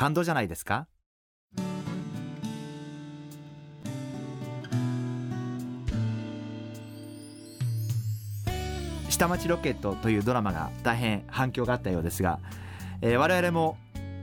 [0.00, 0.86] 感動じゃないですか？
[9.10, 12.38] 下町ロケットというドラマが大変反響があったようですが、
[13.02, 13.76] えー、我々も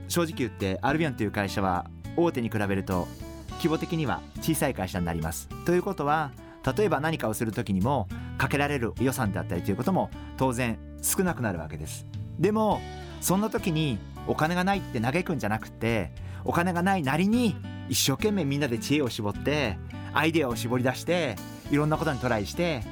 [0.08, 3.06] 正直言ってアルビオンという会社は大手に比べると
[3.58, 5.48] 規模的には小さい会社になります。
[5.64, 6.32] ということは
[6.76, 12.04] 例えば何かをする時にもかけられる予算であったりということも当然少なくなるわけです。
[12.40, 12.80] でも
[13.20, 16.12] そんな時にお金がないって嘆くんじゃなくて
[16.44, 17.56] お金がないなりに
[17.88, 19.78] 一生懸命みんなで知恵を絞って
[20.12, 21.36] アイデアを絞り出して
[21.70, 22.82] いろんなことにトライして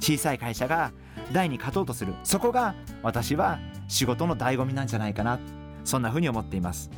[0.00, 0.92] 小さい会社が
[1.32, 2.14] 大に勝とうとする。
[2.24, 3.58] そこが私は
[3.88, 5.38] 仕事の醍醐味なんじゃないかな。
[5.84, 6.90] そんなふうに思っています。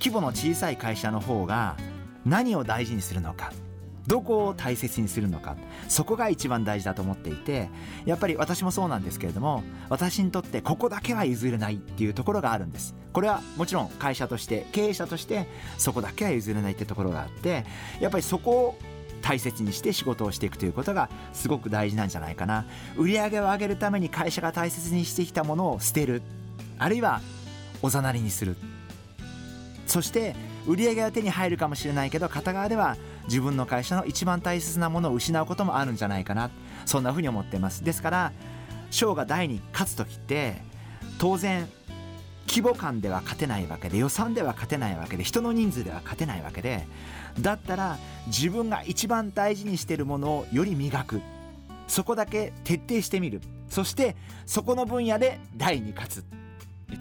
[0.00, 1.76] 規模の小さい会社の方が
[2.24, 3.52] 何を大事にするのか。
[4.08, 5.56] どこを大切にするのか
[5.86, 7.68] そこが一番大事だと思っていて
[8.06, 12.96] やっぱり私もそうなんですけれども私にとってここだけは譲れないっていうところがあるんです。
[13.12, 17.66] これはもちろん会社として経営者としてそこだけは譲れないってところがあって
[18.00, 18.78] やっぱりそこを
[19.20, 22.64] 大切にして仕事をしていくということがすごく大事なんじゃないかな。
[22.96, 26.22] 売上を上げるために会社が大切にしてきたものを捨てる。
[26.78, 27.20] あるいは
[27.82, 28.56] おざなりにする。
[29.86, 30.34] そして
[30.66, 32.96] 売り上げは手に入るかもしれないけど片側では
[33.28, 36.50] 自分の会社の一番大切なものを失うこともあるんじゃないかな。
[36.86, 37.84] そんなふうに思ってます。
[37.84, 38.32] ですから
[38.90, 40.62] 賞が大に勝つ時って
[41.18, 41.68] 当然
[42.48, 46.86] 規模感では勝てないわけで予算では勝てないわけで人の人数では勝てないわけで
[47.38, 51.20] だったら自分が一番大事にしてるものをより磨く。
[51.86, 53.40] そこだけ徹底してみる。
[53.68, 56.24] そしてそこの分野で大に勝つ。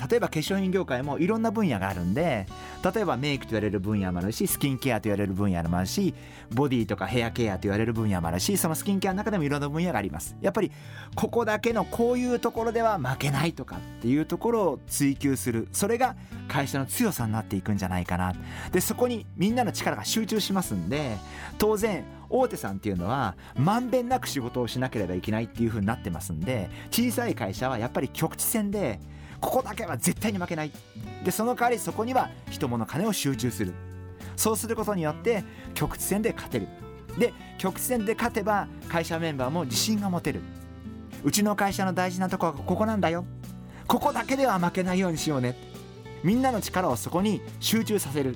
[0.10, 2.46] 例えば化粧品業界もいろんな分野があるんで
[2.84, 6.14] 例えばメイクと言われる分野もあるしスキンケアと言われる分野もあるし
[6.54, 10.36] ボディとかヘアケアと言われる分野もあるしそのスキンケアの中でもいろんな分野があります。
[10.42, 10.72] やっぱり
[11.16, 15.68] ここだけのこういうところでは負けないとかっていうところを追求する。
[15.72, 16.16] それが
[16.48, 18.34] 会社の強さになっていくんじゃないかな。
[18.72, 21.18] でそこにみんなの力が集中しますんで
[21.58, 29.00] 当然大手さんっていうのはまんべんなく仕事をしなければいけないっていう風になってますんで小さい会社はやっぱり局地戦で
[29.40, 30.72] ここだけは絶対に負けない。
[31.24, 33.74] でその代わりそこには人物金を集中する。
[34.36, 35.44] そうすることによって
[35.74, 36.68] 局地戦で勝てる。
[37.18, 40.42] で局地戦で勝てば会社メンバーも自信が持てる。
[41.24, 43.26] うちの会社の大事なとこはここなんだよ。
[43.88, 45.56] ここだけでは負けないようにしようね。
[46.24, 48.36] みんなの力をそこに集中させる。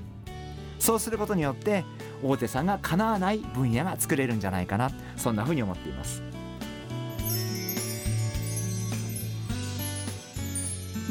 [0.79, 1.85] そうすることによって
[2.23, 4.89] 大手さんがかなわない分野が作れるんじゃないかな。
[5.16, 6.23] そんなふうに思っています。